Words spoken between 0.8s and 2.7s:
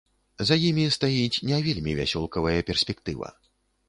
стаіць не вельмі вясёлкавая